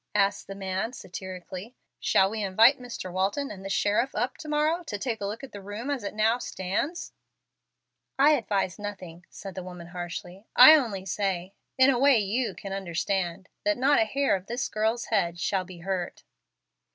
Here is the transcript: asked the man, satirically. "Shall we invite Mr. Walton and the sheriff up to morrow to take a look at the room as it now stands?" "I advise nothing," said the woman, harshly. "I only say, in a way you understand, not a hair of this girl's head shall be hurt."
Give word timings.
asked 0.15 0.47
the 0.47 0.55
man, 0.55 0.91
satirically. 0.91 1.75
"Shall 1.99 2.31
we 2.31 2.41
invite 2.41 2.79
Mr. 2.79 3.13
Walton 3.13 3.51
and 3.51 3.63
the 3.63 3.69
sheriff 3.69 4.15
up 4.15 4.35
to 4.37 4.47
morrow 4.49 4.83
to 4.85 4.97
take 4.97 5.21
a 5.21 5.27
look 5.27 5.43
at 5.43 5.51
the 5.51 5.61
room 5.61 5.91
as 5.91 6.03
it 6.03 6.15
now 6.15 6.39
stands?" 6.39 7.13
"I 8.17 8.31
advise 8.31 8.79
nothing," 8.79 9.27
said 9.29 9.53
the 9.53 9.61
woman, 9.63 9.85
harshly. 9.89 10.47
"I 10.55 10.73
only 10.73 11.05
say, 11.05 11.53
in 11.77 11.91
a 11.91 11.99
way 11.99 12.17
you 12.17 12.55
understand, 12.65 13.47
not 13.63 13.99
a 13.99 14.05
hair 14.05 14.35
of 14.35 14.47
this 14.47 14.67
girl's 14.69 15.05
head 15.13 15.39
shall 15.39 15.65
be 15.65 15.81
hurt." 15.81 16.23